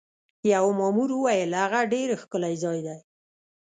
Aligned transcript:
یوه 0.53 0.71
مامور 0.79 1.09
وویل: 1.13 1.51
هغه 1.63 1.79
ډېر 1.93 2.09
ښکلی 2.21 2.55
ځای 2.63 2.79
دی. 2.87 2.97